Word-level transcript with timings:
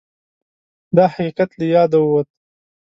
دا 0.97 1.05
حقیقت 1.13 1.49
له 1.59 1.65
یاده 1.73 1.99
ووت 2.01 2.29